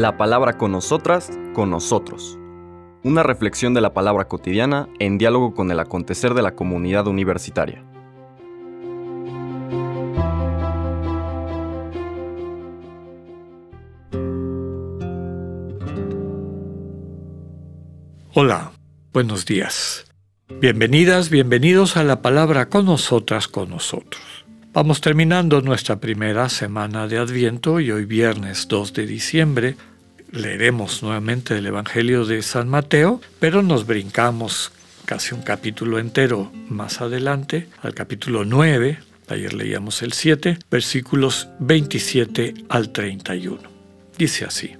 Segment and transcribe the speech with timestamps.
[0.00, 2.38] La palabra con nosotras, con nosotros.
[3.04, 7.84] Una reflexión de la palabra cotidiana en diálogo con el acontecer de la comunidad universitaria.
[18.32, 18.72] Hola,
[19.12, 20.06] buenos días.
[20.62, 24.22] Bienvenidas, bienvenidos a la palabra con nosotras, con nosotros.
[24.72, 29.76] Vamos terminando nuestra primera semana de Adviento y hoy viernes 2 de diciembre
[30.32, 34.72] leeremos nuevamente el Evangelio de San Mateo, pero nos brincamos
[35.04, 38.98] casi un capítulo entero más adelante, al capítulo 9,
[39.28, 43.60] ayer leíamos el 7, versículos 27 al 31.
[44.16, 44.74] Dice así,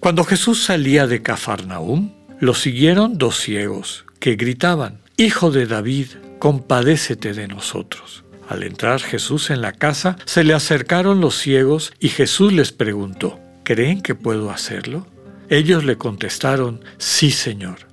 [0.00, 6.08] Cuando Jesús salía de Cafarnaúm, lo siguieron dos ciegos que gritaban, Hijo de David,
[6.40, 8.24] compadécete de nosotros.
[8.48, 13.40] Al entrar Jesús en la casa, se le acercaron los ciegos y Jesús les preguntó,
[13.64, 15.06] ¿creen que puedo hacerlo?
[15.48, 17.88] Ellos le contestaron, sí, Señor.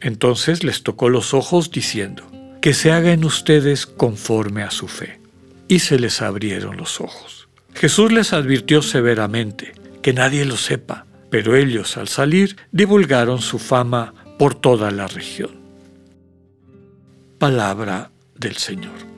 [0.00, 2.24] Entonces les tocó los ojos diciendo,
[2.62, 5.20] que se haga en ustedes conforme a su fe.
[5.68, 7.48] Y se les abrieron los ojos.
[7.74, 14.14] Jesús les advirtió severamente, que nadie lo sepa, pero ellos al salir divulgaron su fama
[14.38, 15.60] por toda la región.
[17.38, 19.15] Palabra del Señor.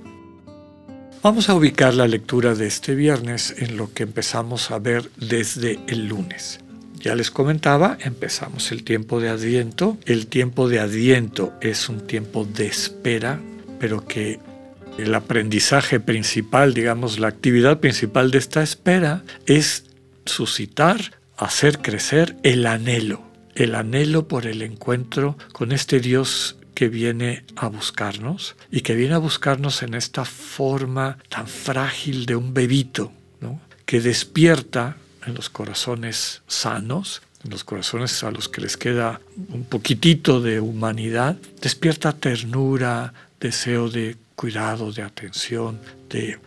[1.20, 5.80] Vamos a ubicar la lectura de este viernes en lo que empezamos a ver desde
[5.88, 6.60] el lunes.
[7.00, 9.98] Ya les comentaba, empezamos el tiempo de Adviento.
[10.06, 13.40] El tiempo de Adviento es un tiempo de espera,
[13.80, 14.38] pero que
[14.96, 19.86] el aprendizaje principal, digamos, la actividad principal de esta espera es
[20.24, 23.22] suscitar, hacer crecer el anhelo,
[23.56, 29.14] el anhelo por el encuentro con este Dios que viene a buscarnos y que viene
[29.14, 33.10] a buscarnos en esta forma tan frágil de un bebito,
[33.84, 39.64] que despierta en los corazones sanos, en los corazones a los que les queda un
[39.64, 46.38] poquitito de humanidad, despierta ternura, deseo de cuidado, de atención, de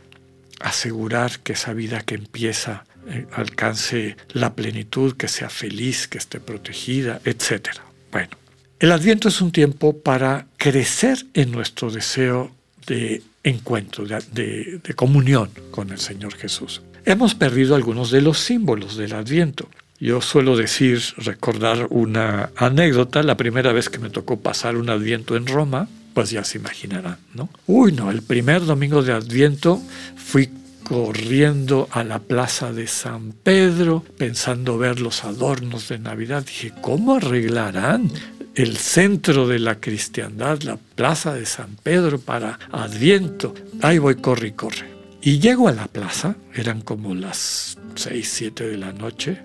[0.62, 6.40] asegurar que esa vida que empieza eh, alcance la plenitud, que sea feliz, que esté
[6.40, 7.72] protegida, etc.
[8.14, 8.38] Bueno,
[8.82, 12.50] el Adviento es un tiempo para crecer en nuestro deseo
[12.88, 16.82] de encuentro, de, comunión con el Señor Jesús.
[17.06, 19.70] Hemos perdido algunos de los símbolos del Adviento.
[20.00, 25.36] Yo suelo decir, recordar una anécdota, la primera vez que me tocó pasar un Adviento
[25.36, 27.50] en Roma, pues ya se imaginarán, ¿no?
[27.68, 29.80] Uy, no, el primer domingo de Adviento
[30.16, 30.50] fui
[30.84, 36.44] corriendo a la plaza de San Pedro, pensando ver los adornos de Navidad.
[36.44, 38.12] Dije, ¿cómo arreglarán
[38.56, 43.54] el centro de la cristiandad, la plaza de San Pedro para Adviento.
[43.82, 44.92] Ahí voy, corre y corre.
[45.22, 49.38] Y llego a la plaza, eran como las 6, 7 de la noche,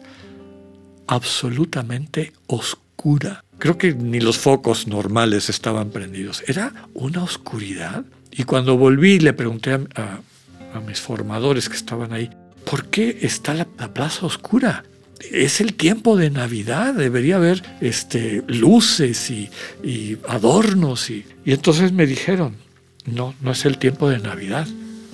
[1.07, 3.45] absolutamente oscura.
[3.59, 6.43] Creo que ni los focos normales estaban prendidos.
[6.47, 8.05] Era una oscuridad.
[8.31, 10.21] Y cuando volví le pregunté a,
[10.87, 12.29] mis formadores que estaban ahí,
[12.69, 14.85] ¿por qué está la plaza oscura?
[15.21, 21.11] Es el tiempo de Navidad, debería haber este, luces y, adornos.
[21.11, 22.57] Y, y entonces me dijeron,
[23.07, 24.67] no, no es el tiempo de Navidad,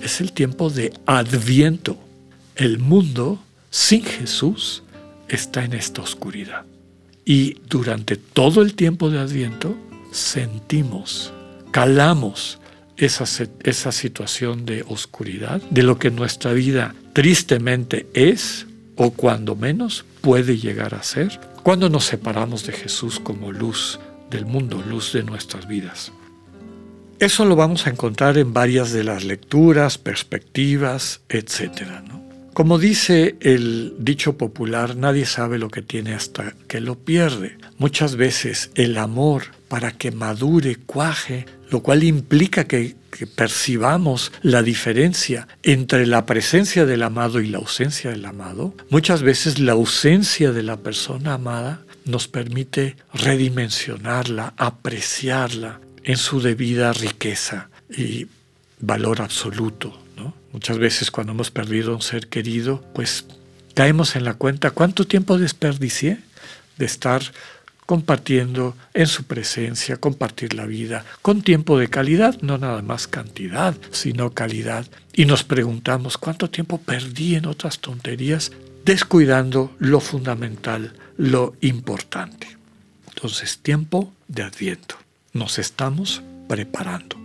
[0.03, 1.99] es el tiempo de Adviento.
[2.57, 4.83] El mundo sin Jesús
[5.29, 6.65] está en esta oscuridad.
[7.25, 9.77] Y durante todo el tiempo de Adviento
[10.11, 11.33] sentimos,
[11.71, 12.59] calamos
[12.97, 13.25] esa,
[13.63, 18.67] esa situación de oscuridad, de lo que nuestra vida tristemente es
[18.97, 24.47] o cuando menos puede llegar a ser cuando nos separamos de Jesús como luz del
[24.47, 26.13] mundo, luz de nuestras vidas.
[27.21, 31.85] Eso lo vamos a encontrar en varias de las lecturas, perspectivas, etc.
[32.53, 37.59] Como dice el dicho popular, nadie sabe lo que tiene hasta que lo pierde.
[37.79, 42.97] Muchas veces el amor, para que madure, cuaje, lo cual implica que,
[43.35, 49.59] percibamos la diferencia entre la presencia del amado y la ausencia del amado, muchas veces
[49.59, 58.27] la ausencia de la persona amada nos permite redimensionarla, apreciarla en su debida riqueza y
[58.81, 59.99] valor absoluto.
[60.53, 63.25] Muchas veces cuando hemos perdido un ser querido, pues
[63.75, 66.19] caemos en la cuenta cuánto tiempo desperdicié
[66.77, 67.23] de estar
[67.87, 73.75] compartiendo en su presencia, compartir la vida, con tiempo de calidad, no nada más cantidad,
[73.91, 74.87] sino calidad.
[75.13, 78.53] Y nos preguntamos cuánto tiempo perdí en otras tonterías,
[78.85, 82.57] descuidando lo fundamental, lo importante.
[83.09, 84.97] Entonces, tiempo de adviento.
[85.33, 87.17] Nos estamos preparando.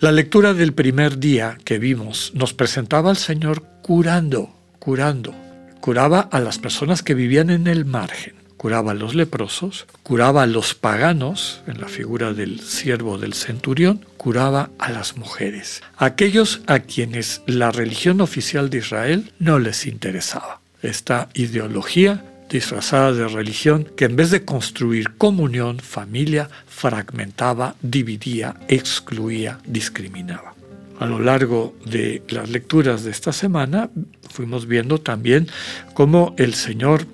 [0.00, 5.34] La lectura del primer día que vimos nos presentaba al Señor curando, curando,
[5.80, 10.46] curaba a las personas que vivían en el margen curaba a los leprosos, curaba a
[10.46, 16.78] los paganos, en la figura del siervo del centurión, curaba a las mujeres, aquellos a
[16.78, 20.60] quienes la religión oficial de Israel no les interesaba.
[20.80, 29.58] Esta ideología disfrazada de religión que en vez de construir comunión, familia, fragmentaba, dividía, excluía,
[29.66, 30.54] discriminaba.
[30.98, 33.90] A lo largo de las lecturas de esta semana
[34.30, 35.48] fuimos viendo también
[35.92, 37.04] cómo el Señor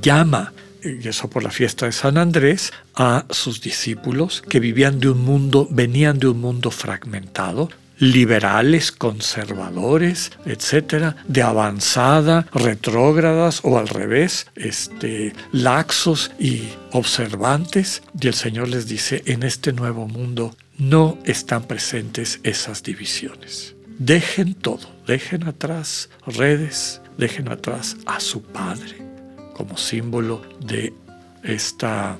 [0.00, 0.52] llama
[0.84, 5.24] y eso por la fiesta de San Andrés, a sus discípulos que vivían de un
[5.24, 14.46] mundo, venían de un mundo fragmentado, liberales, conservadores, etcétera, de avanzada, retrógradas o al revés,
[14.56, 18.02] este, laxos y observantes.
[18.20, 23.74] Y el Señor les dice, en este nuevo mundo no están presentes esas divisiones.
[23.98, 29.03] Dejen todo, dejen atrás redes, dejen atrás a su Padre
[29.54, 30.92] como símbolo de
[31.42, 32.18] esta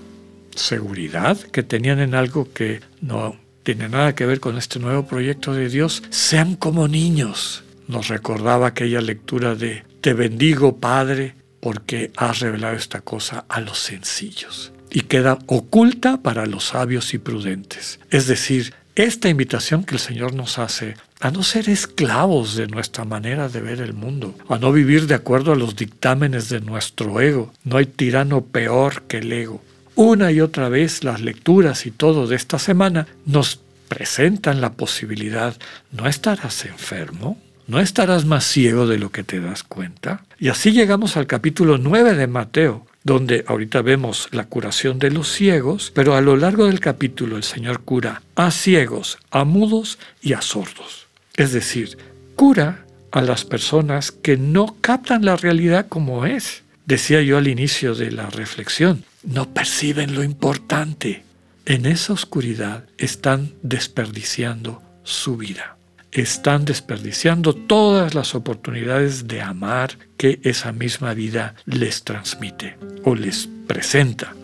[0.54, 5.52] seguridad que tenían en algo que no tiene nada que ver con este nuevo proyecto
[5.52, 7.64] de Dios, sean como niños.
[7.88, 13.78] Nos recordaba aquella lectura de Te bendigo Padre porque has revelado esta cosa a los
[13.78, 17.98] sencillos y queda oculta para los sabios y prudentes.
[18.10, 23.04] Es decir, esta invitación que el Señor nos hace a no ser esclavos de nuestra
[23.04, 27.20] manera de ver el mundo, a no vivir de acuerdo a los dictámenes de nuestro
[27.20, 27.52] ego.
[27.64, 29.60] No hay tirano peor que el ego.
[29.96, 35.56] Una y otra vez las lecturas y todo de esta semana nos presentan la posibilidad,
[35.90, 37.38] ¿no estarás enfermo?
[37.66, 40.24] ¿No estarás más ciego de lo que te das cuenta?
[40.38, 45.30] Y así llegamos al capítulo 9 de Mateo, donde ahorita vemos la curación de los
[45.30, 50.32] ciegos, pero a lo largo del capítulo el Señor cura a ciegos, a mudos y
[50.32, 51.06] a sordos.
[51.36, 51.98] Es decir,
[52.34, 56.62] cura a las personas que no captan la realidad como es.
[56.86, 61.22] Decía yo al inicio de la reflexión, no perciben lo importante.
[61.66, 65.76] En esa oscuridad están desperdiciando su vida
[66.14, 73.48] están desperdiciando todas las oportunidades de amar que esa misma vida les transmite o les
[73.66, 74.34] presenta.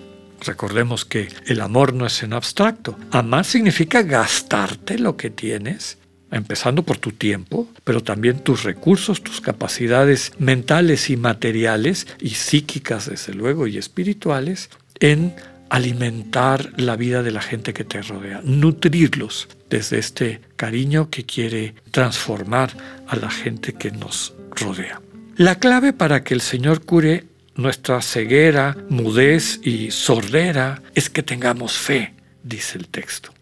[0.40, 2.98] Recordemos que el amor no es en abstracto.
[3.10, 5.98] Amar significa gastarte lo que tienes,
[6.30, 13.10] empezando por tu tiempo, pero también tus recursos, tus capacidades mentales y materiales y psíquicas,
[13.10, 15.34] desde luego, y espirituales, en
[15.70, 21.74] alimentar la vida de la gente que te rodea, nutrirlos desde este cariño que quiere
[21.90, 22.70] transformar
[23.08, 25.00] a la gente que nos rodea.
[25.36, 27.24] La clave para que el Señor cure
[27.54, 33.32] nuestra ceguera, mudez y sordera es que tengamos fe, dice el texto.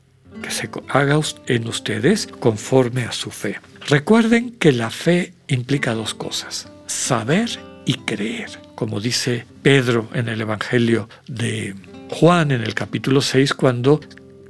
[0.42, 3.58] Que se haga en ustedes conforme a su fe.
[3.88, 8.50] Recuerden que la fe implica dos cosas, saber y creer.
[8.74, 11.74] Como dice Pedro en el Evangelio de
[12.10, 14.00] Juan en el capítulo 6 cuando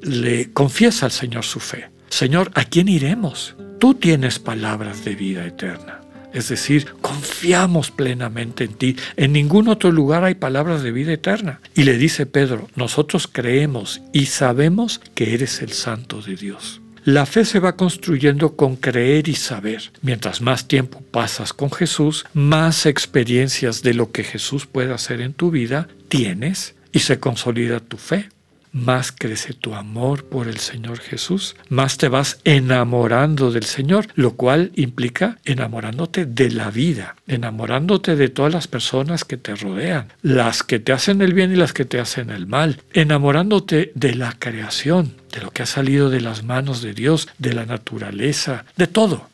[0.02, 1.90] le confiesa al Señor su fe.
[2.08, 3.56] Señor, ¿a quién iremos?
[3.78, 6.00] Tú tienes palabras de vida eterna.
[6.32, 8.96] Es decir, confiamos plenamente en ti.
[9.16, 11.60] En ningún otro lugar hay palabras de vida eterna.
[11.74, 16.80] Y le dice Pedro, nosotros creemos y sabemos que eres el santo de Dios.
[17.04, 19.90] La fe se va construyendo con creer y saber.
[20.02, 25.32] Mientras más tiempo pasas con Jesús, más experiencias de lo que Jesús puede hacer en
[25.32, 28.28] tu vida tienes y se consolida tu fe.
[28.72, 34.34] Más crece tu amor por el Señor Jesús, más te vas enamorando del Señor, lo
[34.34, 40.62] cual implica enamorándote de la vida, enamorándote de todas las personas que te rodean, las
[40.62, 44.36] que te hacen el bien y las que te hacen el mal, enamorándote de la
[44.38, 48.86] creación, de lo que ha salido de las manos de Dios, de la naturaleza, de
[48.86, 49.28] todo.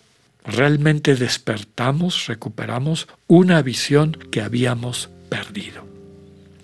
[0.45, 5.94] Realmente despertamos, recuperamos una visión que habíamos perdido.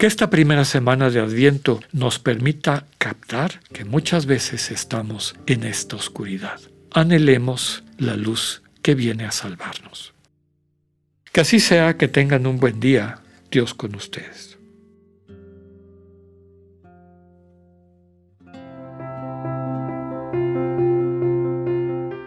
[0.00, 5.96] Que esta primera semana de Adviento nos permita captar que muchas veces estamos en esta
[5.96, 6.58] oscuridad.
[6.90, 10.14] Anhelemos la luz que viene a salvarnos.
[11.30, 13.18] Que así sea, que tengan un buen día,
[13.50, 14.56] Dios con ustedes.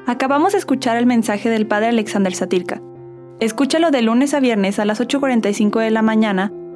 [0.06, 2.80] Acabamos de escuchar el mensaje del Padre Alexander Satirka.
[3.40, 6.54] Escúchalo de lunes a viernes a las 8.45 de la mañana